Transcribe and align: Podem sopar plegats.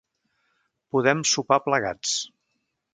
Podem 0.95 1.23
sopar 1.35 1.61
plegats. 1.69 2.19